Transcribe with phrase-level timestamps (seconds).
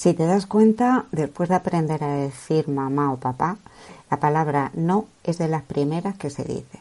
[0.00, 3.58] Si te das cuenta, después de aprender a decir mamá o papá,
[4.10, 6.80] la palabra no es de las primeras que se dice.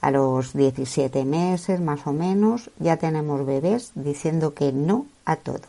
[0.00, 5.60] A los 17 meses más o menos ya tenemos bebés diciendo que no a todo.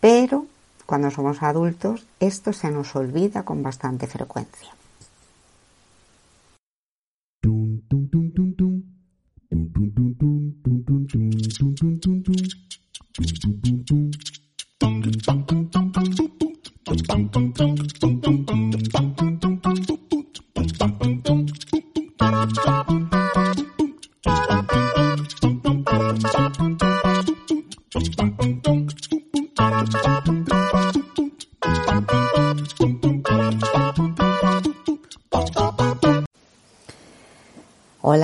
[0.00, 0.46] Pero
[0.86, 4.79] cuando somos adultos esto se nos olvida con bastante frecuencia.
[16.90, 17.06] Hola,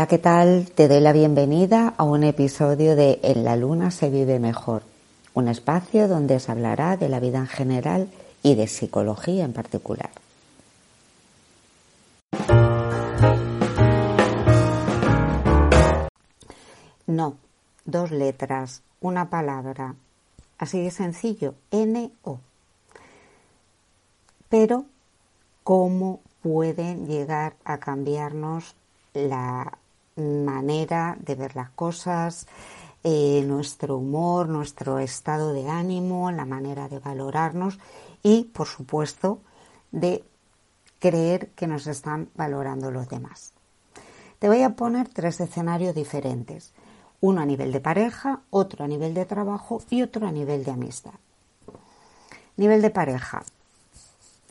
[0.09, 0.73] ¿qué tal?
[0.75, 4.83] Te doy la bienvenida a un episodio de En la Luna se vive mejor,
[5.35, 8.09] un espacio donde se hablará de la vida en general
[8.43, 10.11] y de psicología en particular.
[17.07, 17.37] No,
[17.85, 19.95] dos letras, una palabra,
[20.59, 22.41] así de sencillo, N-O.
[24.49, 24.85] Pero,
[25.63, 28.75] ¿cómo pueden llegar a cambiarnos
[29.15, 29.79] la
[30.17, 32.47] manera de ver las cosas,
[33.05, 37.79] eh, nuestro humor, nuestro estado de ánimo, la manera de valorarnos
[38.27, 39.39] y, por supuesto,
[39.93, 40.25] de
[40.99, 43.53] creer que nos están valorando los demás.
[44.41, 46.73] Te voy a poner tres escenarios diferentes.
[47.21, 50.73] Uno a nivel de pareja, otro a nivel de trabajo y otro a nivel de
[50.73, 51.15] amistad.
[52.57, 53.45] Nivel de pareja.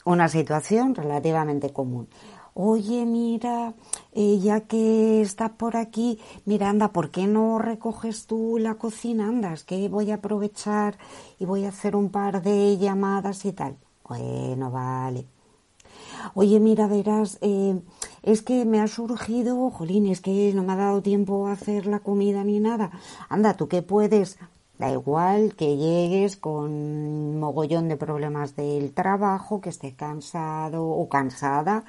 [0.06, 2.08] Una situación relativamente común
[2.56, 3.74] oye, mira,
[4.14, 9.28] eh, ya que estás por aquí, mira, anda, ¿por qué no recoges tú la cocina?
[9.28, 10.98] Andas, que voy a aprovechar
[11.38, 13.76] y voy a hacer un par de llamadas y tal.
[14.08, 15.26] Bueno, vale.
[16.34, 17.80] Oye, mira, verás, eh,
[18.24, 21.86] es que me ha surgido, jolín, es que no me ha dado tiempo a hacer
[21.88, 22.92] la comida ni nada.
[23.30, 24.38] Anda, tú qué puedes,
[24.78, 31.86] Da igual que llegues con mogollón de problemas del trabajo, que estés cansado o cansada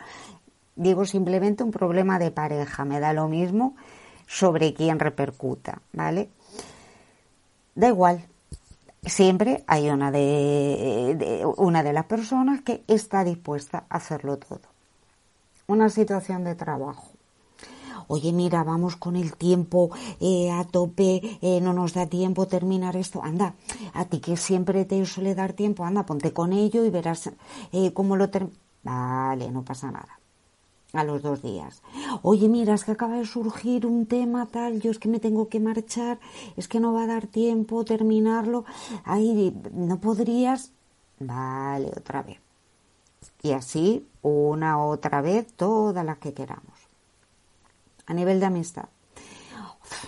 [0.76, 3.74] Digo simplemente un problema de pareja, me da lo mismo
[4.26, 6.28] sobre quién repercuta, ¿vale?
[7.74, 8.26] Da igual,
[9.02, 14.68] siempre hay una de, una de las personas que está dispuesta a hacerlo todo.
[15.66, 17.08] Una situación de trabajo.
[18.08, 22.96] Oye, mira, vamos con el tiempo eh, a tope, eh, no nos da tiempo terminar
[22.96, 23.24] esto.
[23.24, 23.54] Anda,
[23.94, 27.30] a ti que siempre te suele dar tiempo, anda, ponte con ello y verás
[27.72, 28.60] eh, cómo lo terminas.
[28.84, 30.20] Vale, no pasa nada
[30.92, 31.82] a los dos días.
[32.22, 35.48] Oye, mira, es que acaba de surgir un tema tal, yo es que me tengo
[35.48, 36.18] que marchar,
[36.56, 38.64] es que no va a dar tiempo terminarlo.
[39.04, 40.72] Ahí, ¿no podrías?
[41.18, 42.40] Vale, otra vez.
[43.42, 46.78] Y así, una otra vez, todas las que queramos.
[48.06, 48.88] A nivel de amistad.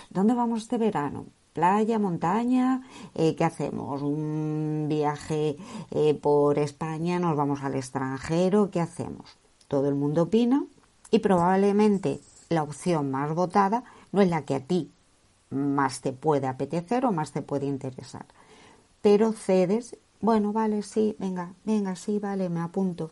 [0.09, 1.25] ¿Dónde vamos este verano?
[1.53, 2.83] playa, montaña,
[3.15, 4.01] eh, ¿qué hacemos?
[4.01, 5.57] ¿Un viaje
[5.91, 7.19] eh, por España?
[7.19, 8.69] ¿Nos vamos al extranjero?
[8.71, 9.38] ¿Qué hacemos?
[9.69, 10.65] Todo el mundo opina
[11.11, 12.19] y probablemente
[12.49, 14.91] la opción más votada no es la que a ti
[15.51, 18.25] más te puede apetecer o más te puede interesar.
[19.01, 23.11] Pero cedes, bueno, vale, sí, venga, venga, sí, vale, me apunto.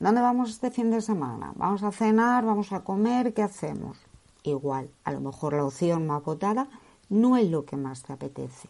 [0.00, 1.52] ¿Dónde vamos este fin de semana?
[1.56, 2.44] ¿Vamos a cenar?
[2.44, 3.34] ¿Vamos a comer?
[3.34, 3.98] ¿Qué hacemos?
[4.42, 6.68] Igual, a lo mejor la opción más votada
[7.10, 8.68] no es lo que más te apetece.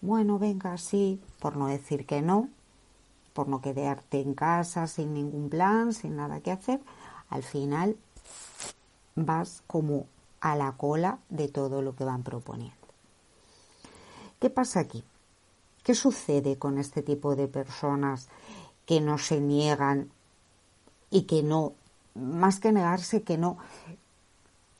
[0.00, 2.48] Bueno, venga, sí, por no decir que no,
[3.34, 6.80] por no quedarte en casa sin ningún plan, sin nada que hacer,
[7.28, 7.96] al final
[9.16, 10.06] vas como
[10.40, 12.76] a la cola de todo lo que van proponiendo.
[14.40, 15.04] ¿Qué pasa aquí?
[15.82, 18.28] ¿Qué sucede con este tipo de personas
[18.86, 20.10] que no se niegan
[21.10, 21.72] y que no,
[22.14, 23.58] más que negarse, que no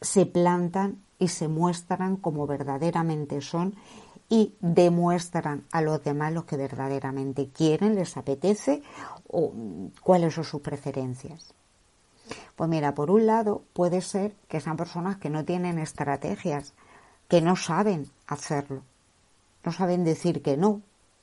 [0.01, 3.75] se plantan y se muestran como verdaderamente son
[4.29, 8.83] y demuestran a los demás lo que verdaderamente quieren, les apetece
[9.29, 9.53] o
[10.03, 11.55] cuáles son sus preferencias.
[12.57, 16.73] Pues mira, por un lado puede ser que sean personas que no tienen estrategias,
[17.29, 18.83] que no saben hacerlo,
[19.65, 20.81] no saben decir que no,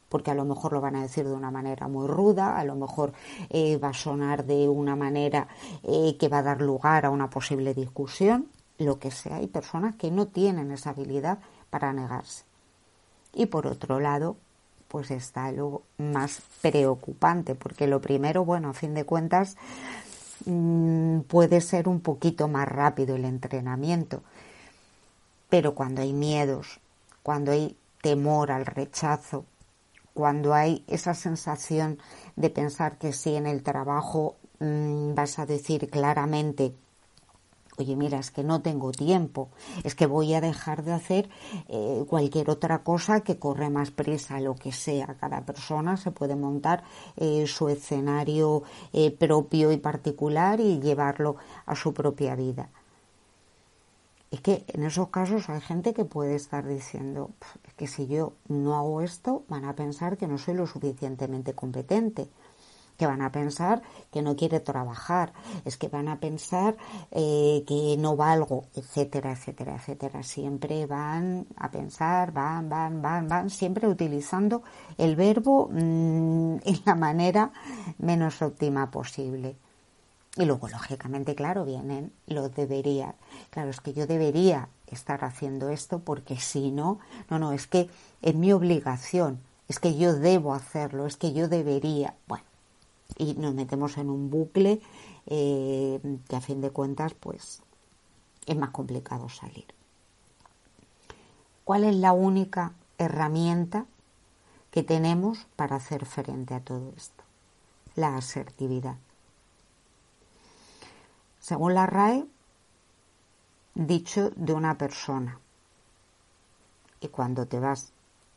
[0.09, 2.75] porque a lo mejor lo van a decir de una manera muy ruda, a lo
[2.75, 3.13] mejor
[3.49, 5.47] eh, va a sonar de una manera
[5.83, 8.47] eh, que va a dar lugar a una posible discusión,
[8.77, 9.37] lo que sea.
[9.37, 11.39] Hay personas que no tienen esa habilidad
[11.69, 12.50] para negarse.
[13.33, 14.37] Y por otro lado,
[14.87, 19.55] pues está lo más preocupante, porque lo primero, bueno, a fin de cuentas,
[20.45, 24.21] mm, puede ser un poquito más rápido el entrenamiento,
[25.49, 26.79] pero cuando hay miedos,
[27.23, 29.45] cuando hay temor al rechazo,
[30.13, 31.99] cuando hay esa sensación
[32.35, 36.73] de pensar que si en el trabajo mm, vas a decir claramente
[37.81, 39.49] oye, mira, es que no tengo tiempo,
[39.83, 41.29] es que voy a dejar de hacer
[41.67, 45.15] eh, cualquier otra cosa que corre más prisa, lo que sea.
[45.19, 46.83] Cada persona se puede montar
[47.17, 48.63] eh, su escenario
[48.93, 51.35] eh, propio y particular y llevarlo
[51.65, 52.69] a su propia vida.
[54.31, 57.31] Es que en esos casos hay gente que puede estar diciendo,
[57.67, 61.53] es que si yo no hago esto, van a pensar que no soy lo suficientemente
[61.53, 62.29] competente
[63.01, 63.81] que van a pensar
[64.11, 65.33] que no quiere trabajar,
[65.65, 66.77] es que van a pensar
[67.09, 70.21] eh, que no valgo, etcétera, etcétera, etcétera.
[70.21, 74.61] Siempre van a pensar, van, van, van, van, siempre utilizando
[74.99, 77.51] el verbo mm, en la manera
[77.97, 79.55] menos óptima posible.
[80.37, 83.15] Y luego, lógicamente, claro, vienen los debería.
[83.49, 86.99] Claro, es que yo debería estar haciendo esto porque si no,
[87.31, 87.89] no, no, es que
[88.21, 92.13] es mi obligación, es que yo debo hacerlo, es que yo debería.
[92.27, 92.45] Bueno,
[93.17, 94.81] y nos metemos en un bucle
[95.27, 97.61] eh, que a fin de cuentas pues
[98.45, 99.65] es más complicado salir.
[101.63, 103.85] ¿Cuál es la única herramienta
[104.71, 107.23] que tenemos para hacer frente a todo esto?
[107.95, 108.95] La asertividad.
[111.39, 112.25] Según la RAE,
[113.75, 115.39] dicho de una persona.
[116.99, 117.93] Y cuando te vas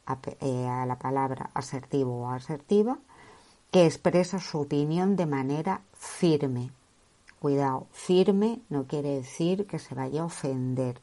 [0.06, 2.98] a, eh, a la palabra asertivo o asertiva,
[3.74, 6.70] que expresa su opinión de manera firme.
[7.40, 11.00] Cuidado, firme no quiere decir que se vaya a ofender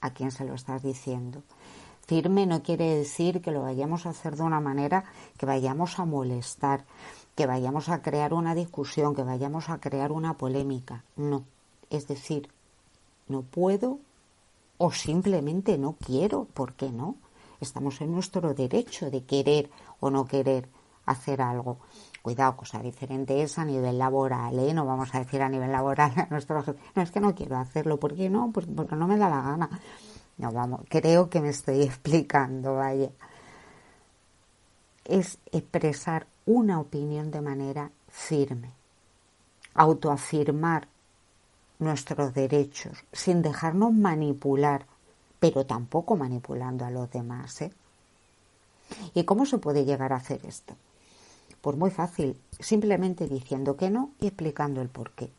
[0.00, 1.44] a quien se lo estás diciendo.
[2.08, 5.04] Firme no quiere decir que lo vayamos a hacer de una manera
[5.38, 6.84] que vayamos a molestar,
[7.36, 11.04] que vayamos a crear una discusión, que vayamos a crear una polémica.
[11.14, 11.44] No.
[11.90, 12.48] Es decir,
[13.28, 14.00] no puedo
[14.78, 16.48] o simplemente no quiero.
[16.54, 17.14] ¿Por qué no?
[17.60, 19.70] Estamos en nuestro derecho de querer
[20.00, 20.66] o no querer
[21.10, 21.78] hacer algo.
[22.22, 24.74] Cuidado, cosa diferente es a nivel laboral, ¿eh?
[24.74, 26.62] No vamos a decir a nivel laboral a nuestro
[26.94, 28.50] no es que no quiero hacerlo, ¿por qué no?
[28.52, 29.70] Pues porque no me da la gana.
[30.38, 33.10] No, vamos, creo que me estoy explicando, vaya.
[35.04, 38.70] Es expresar una opinión de manera firme,
[39.74, 40.88] autoafirmar
[41.78, 44.86] nuestros derechos sin dejarnos manipular,
[45.38, 47.62] pero tampoco manipulando a los demás.
[47.62, 47.72] ¿eh?
[49.14, 50.74] ¿Y cómo se puede llegar a hacer esto?
[51.60, 55.30] Pues muy fácil, simplemente diciendo que no y explicando el por qué.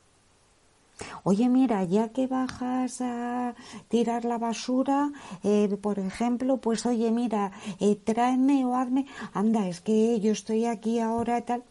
[1.24, 3.56] Oye, mira, ya que bajas a
[3.88, 5.12] tirar la basura,
[5.44, 10.66] eh, por ejemplo, pues oye, mira, eh, tráeme o hazme, anda, es que yo estoy
[10.66, 11.64] aquí ahora y tal.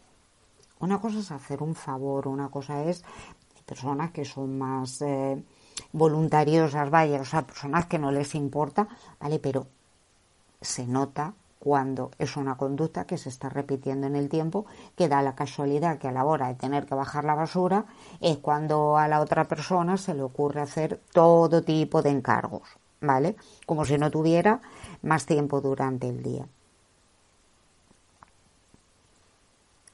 [0.80, 3.04] Una cosa es hacer un favor, una cosa es
[3.66, 5.40] personas que son más eh,
[5.92, 8.88] voluntariosas, vaya, o sea, personas que no les importa,
[9.20, 9.38] ¿vale?
[9.38, 9.66] Pero
[10.60, 14.64] se nota cuando es una conducta que se está repitiendo en el tiempo,
[14.96, 17.84] que da la casualidad que a la hora de tener que bajar la basura
[18.20, 22.66] es cuando a la otra persona se le ocurre hacer todo tipo de encargos,
[23.02, 23.36] ¿vale?
[23.66, 24.62] Como si no tuviera
[25.02, 26.48] más tiempo durante el día.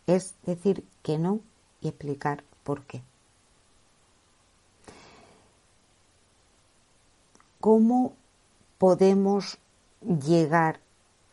[0.07, 1.41] Es decir que no
[1.81, 3.03] y explicar por qué.
[7.61, 8.15] ¿Cómo
[8.79, 9.59] podemos
[10.01, 10.86] llegar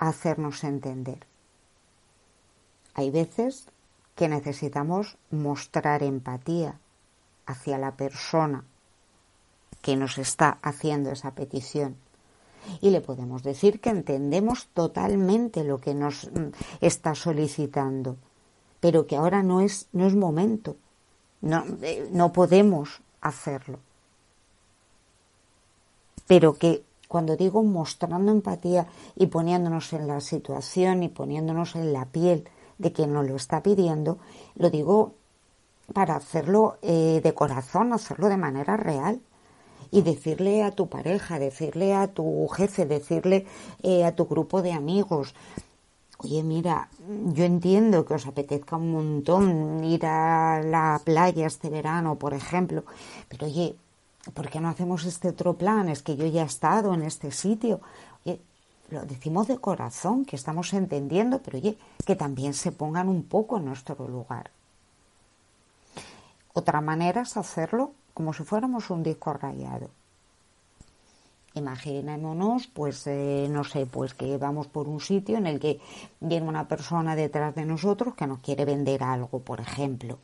[0.09, 1.25] hacernos entender.
[2.93, 3.67] Hay veces
[4.15, 6.79] que necesitamos mostrar empatía
[7.45, 8.63] hacia la persona
[9.81, 11.95] que nos está haciendo esa petición.
[12.79, 18.15] Y le podemos decir que entendemos totalmente lo que nos mm, está solicitando,
[18.79, 20.77] pero que ahora no es, no es momento,
[21.41, 23.79] no, eh, no podemos hacerlo.
[26.27, 32.05] Pero que cuando digo mostrando empatía y poniéndonos en la situación y poniéndonos en la
[32.05, 34.17] piel de quien nos lo está pidiendo,
[34.55, 35.13] lo digo
[35.93, 39.21] para hacerlo eh, de corazón, hacerlo de manera real.
[39.91, 43.45] Y decirle a tu pareja, decirle a tu jefe, decirle
[43.83, 45.35] eh, a tu grupo de amigos,
[46.17, 46.89] oye, mira,
[47.27, 52.83] yo entiendo que os apetezca un montón ir a la playa este verano, por ejemplo,
[53.29, 53.75] pero oye,
[54.31, 55.89] ¿por qué no hacemos este otro plan?
[55.89, 57.81] Es que yo ya he estado en este sitio.
[58.25, 58.39] Oye,
[58.89, 63.57] lo decimos de corazón, que estamos entendiendo, pero oye, que también se pongan un poco
[63.57, 64.51] en nuestro lugar.
[66.53, 69.89] Otra manera es hacerlo como si fuéramos un disco rayado.
[71.55, 75.79] Imaginémonos, pues, eh, no sé, pues que vamos por un sitio en el que
[76.19, 80.17] viene una persona detrás de nosotros que nos quiere vender algo, por ejemplo.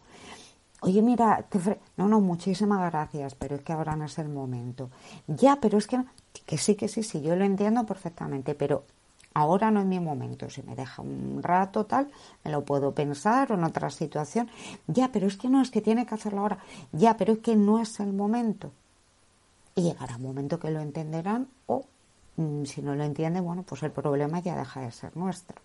[0.81, 1.45] Oye, mira,
[1.97, 4.89] no, no, muchísimas gracias, pero es que ahora no es el momento.
[5.27, 6.01] Ya, pero es que,
[6.45, 8.85] que sí, que sí, sí, yo lo entiendo perfectamente, pero
[9.33, 12.09] ahora no es mi momento, si me deja un rato tal,
[12.43, 14.49] me lo puedo pensar o en otra situación,
[14.87, 16.59] ya, pero es que no, es que tiene que hacerlo ahora,
[16.93, 18.71] ya, pero es que no es el momento.
[19.75, 21.85] Y llegará un momento que lo entenderán o
[22.37, 25.61] mm, si no lo entienden, bueno, pues el problema ya deja de ser nuestro.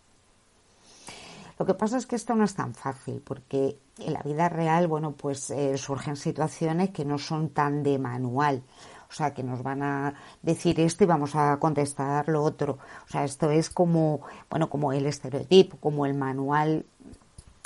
[1.59, 4.89] Lo que pasa es que esto no es tan fácil porque en la vida real,
[4.89, 8.63] bueno, pues eh, surgen situaciones que no son tan de manual.
[9.09, 12.79] O sea, que nos van a decir esto y vamos a contestar lo otro.
[13.07, 16.85] O sea, esto es como, bueno, como el estereotipo, como el manual,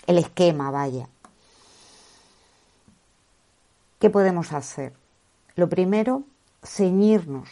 [0.06, 1.08] el esquema, vaya.
[3.98, 4.92] ¿Qué podemos hacer?
[5.56, 6.24] Lo primero,
[6.62, 7.48] ceñirnos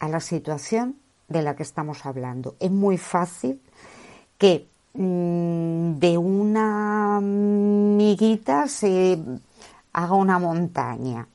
[0.00, 0.96] a la situación
[1.28, 2.56] de la que estamos hablando.
[2.58, 3.60] Es muy fácil
[4.36, 9.18] que de una miguita se
[9.92, 11.28] haga una montaña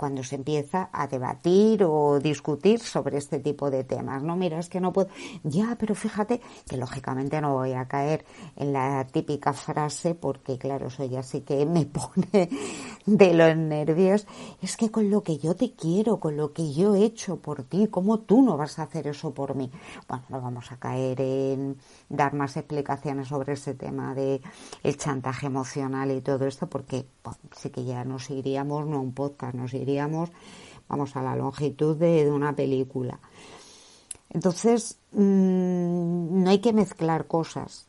[0.00, 4.22] cuando se empieza a debatir o discutir sobre este tipo de temas.
[4.22, 5.10] No, mira, es que no puedo.
[5.44, 8.24] Ya, pero fíjate que lógicamente no voy a caer
[8.56, 12.48] en la típica frase porque, claro, eso ya sí que me pone
[13.04, 14.26] de los nervios.
[14.62, 17.64] Es que con lo que yo te quiero, con lo que yo he hecho por
[17.64, 19.70] ti, ¿cómo tú no vas a hacer eso por mí?
[20.08, 21.76] Bueno, no vamos a caer en
[22.08, 24.40] dar más explicaciones sobre ese tema de
[24.82, 27.04] el chantaje emocional y todo esto porque
[27.54, 32.30] sí que ya nos iríamos, no un podcast, nos iríamos vamos, a la longitud de,
[32.30, 33.18] una película.
[34.28, 37.86] Entonces, mm, no hay que mezclar cosas.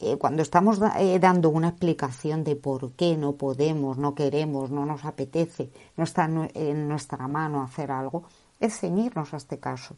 [0.00, 4.86] Eh, cuando estamos eh, dando una explicación de por qué no podemos, no queremos, no
[4.86, 8.22] nos apetece, no está en nuestra mano hacer algo,
[8.60, 9.96] es ceñirnos a este caso.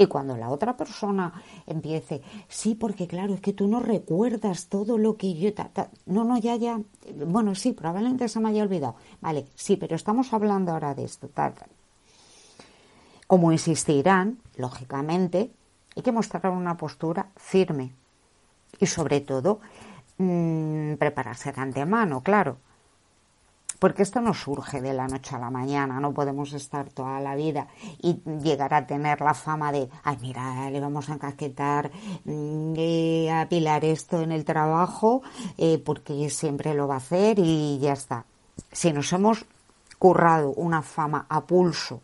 [0.00, 4.96] Y cuando la otra persona empiece, sí, porque claro, es que tú no recuerdas todo
[4.96, 5.50] lo que yo...
[6.06, 6.80] no, no, ya, ya.
[7.26, 8.94] Bueno, sí, probablemente se me haya olvidado.
[9.20, 11.28] Vale, sí, pero estamos hablando ahora de esto.
[13.26, 15.50] Como insistirán, lógicamente,
[15.96, 17.92] hay que mostrar una postura firme.
[18.78, 19.58] Y sobre todo,
[20.18, 22.67] mmm, prepararse de antemano, claro
[23.78, 27.36] porque esto no surge de la noche a la mañana, no podemos estar toda la
[27.36, 27.68] vida
[28.02, 31.90] y llegar a tener la fama de, ay, mira, le vamos a encasquetar,
[32.24, 35.22] mm, eh, a apilar esto en el trabajo,
[35.56, 38.24] eh, porque siempre lo va a hacer y ya está.
[38.72, 39.46] Si nos hemos
[39.98, 42.02] currado una fama a pulso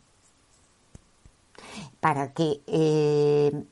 [2.01, 3.65] para que, eh,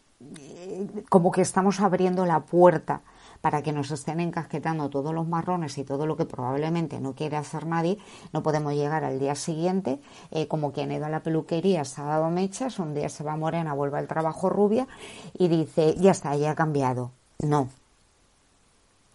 [1.09, 3.03] como que estamos abriendo la puerta
[3.43, 7.37] para que nos estén encasquetando todos los marrones y todo lo que probablemente no quiere
[7.37, 7.99] hacer nadie,
[8.33, 12.01] no podemos llegar al día siguiente eh, como quien ha ido a la peluquería, se
[12.01, 14.87] ha dado mechas, un día se va morena, vuelve al trabajo rubia
[15.37, 17.11] y dice, ya está, ya ha cambiado.
[17.41, 17.69] No,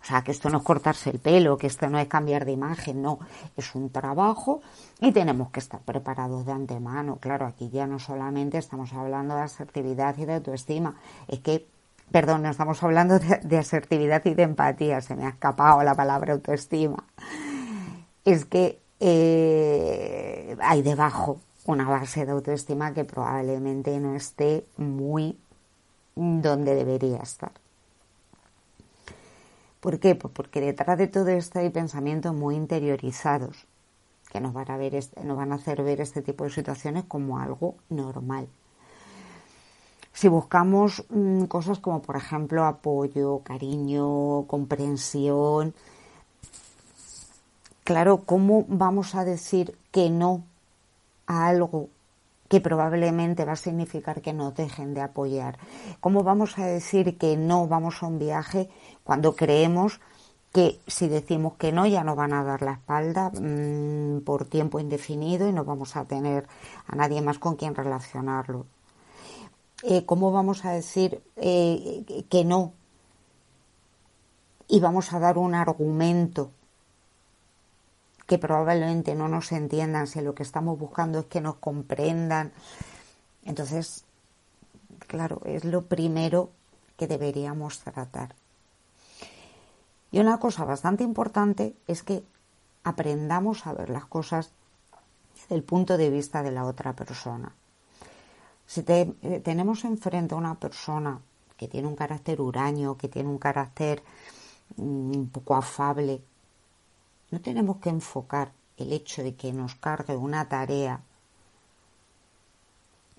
[0.08, 2.54] o sea, que esto no es cortarse el pelo, que esto no es cambiar de
[2.54, 3.20] imagen, no,
[3.58, 4.62] es un trabajo
[5.02, 7.18] y tenemos que estar preparados de antemano.
[7.18, 10.96] Claro, aquí ya no solamente estamos hablando de asertividad y de autoestima,
[11.28, 11.68] es que
[12.12, 17.04] Perdón, estamos hablando de, asertividad y de empatía, se me ha escapado la palabra autoestima.
[18.24, 25.38] Es que eh, hay debajo una base de autoestima que probablemente no esté muy
[26.16, 27.52] donde debería estar.
[29.82, 30.16] ¿Por qué?
[30.16, 33.68] Pues porque detrás de todo esto hay pensamientos muy interiorizados
[34.32, 37.40] que nos van a, ver, nos van a hacer ver este tipo de situaciones como
[37.40, 38.48] algo normal.
[40.18, 45.76] Si buscamos mm, cosas como, por ejemplo, apoyo, cariño, comprensión,
[47.84, 50.42] claro, ¿cómo vamos a decir que no
[51.28, 51.90] a algo
[52.50, 55.60] que probablemente va a significar que nos dejen de apoyar?
[56.00, 58.72] ¿Cómo vamos a decir que no vamos a un viaje
[59.04, 60.02] cuando creemos
[60.52, 64.80] que si decimos que no ya nos van a dar la espalda mm, por tiempo
[64.80, 66.48] indefinido y no vamos a tener
[66.88, 68.66] a nadie más con quien relacionarlo?
[69.84, 72.74] Eh, ¿cómo vamos a decir eh, que no?
[74.68, 76.52] Y vamos a dar un argumento
[78.26, 82.52] que probablemente no nos entiendan si lo que estamos buscando es que nos comprendan.
[83.46, 84.04] Entonces,
[85.08, 86.50] claro, es lo primero
[86.98, 88.36] que deberíamos tratar.
[90.12, 92.24] Y una cosa bastante importante es que
[92.84, 94.52] aprendamos a ver las cosas
[95.36, 97.54] desde el punto de vista de la otra persona.
[98.68, 101.20] Si eh, tenemos enfrente a una persona
[101.56, 104.04] que tiene un carácter huraño, que tiene un carácter
[104.76, 106.22] mm, un poco afable,
[107.32, 111.00] no tenemos que enfocar el hecho de que nos cargue una tarea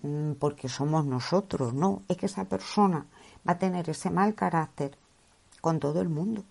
[0.03, 3.07] mm, porque somos nosotros, no, es que esa persona
[3.47, 4.97] va a tener ese mal carácter
[5.63, 6.45] con todo el mundo.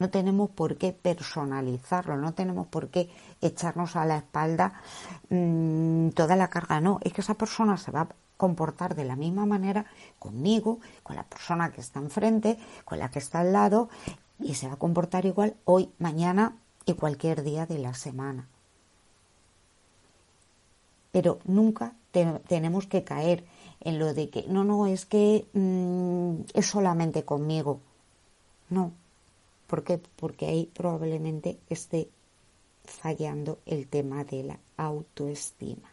[0.00, 3.08] No tenemos por qué personalizarlo, no tenemos por qué
[3.40, 4.72] echarnos a la espalda
[5.28, 6.80] mm, toda la carga.
[6.80, 8.08] No, es que esa persona se va
[8.40, 9.84] comportar de la misma manera
[10.18, 13.90] conmigo, con la persona que está enfrente, con la que está al lado,
[14.38, 18.48] y se va a comportar igual hoy, mañana y cualquier día de la semana.
[21.12, 21.92] Pero nunca
[22.48, 23.44] tenemos que caer
[23.80, 27.80] en lo de que no, no, es que mm, es solamente conmigo.
[28.70, 28.92] No.
[29.70, 29.98] ¿Por qué?
[29.98, 32.10] Porque ahí probablemente esté
[32.84, 35.88] fallando el tema de la autoestima.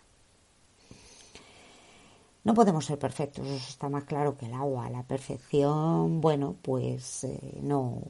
[2.43, 4.89] No podemos ser perfectos, eso está más claro que el agua.
[4.89, 8.01] La perfección, bueno, pues eh, no.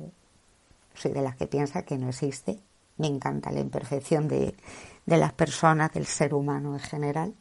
[0.95, 2.57] Soy de las que piensa que no existe.
[2.95, 4.55] Me encanta la imperfección de,
[5.05, 7.33] de las personas, del ser humano en general.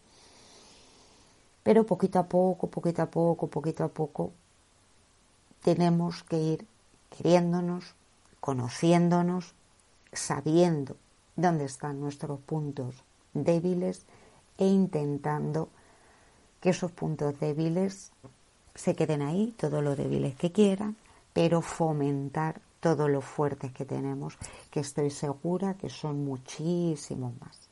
[1.62, 4.33] Pero poquito a poco, poquito a poco, poquito a poco,
[5.62, 6.66] tenemos que ir
[7.16, 7.95] queriéndonos,
[8.40, 9.55] conociéndonos,
[10.12, 10.97] sabiendo
[11.37, 12.95] dónde están nuestros puntos
[13.35, 14.07] débiles
[14.59, 15.69] e intentando
[16.61, 18.12] que esos puntos débiles
[18.75, 20.97] se queden ahí, todo lo débiles que quieran,
[21.33, 24.38] pero fomentar todo lo fuertes que tenemos,
[24.71, 27.69] que estoy segura que son muchísimos más.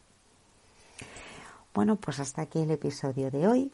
[1.75, 3.73] Bueno, pues hasta aquí el episodio de hoy.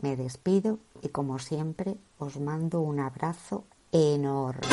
[0.00, 4.66] Me despido y como siempre os mando un abrazo enorme.